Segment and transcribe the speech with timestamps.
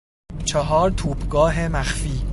[0.45, 2.21] چهار توپگاه مخفی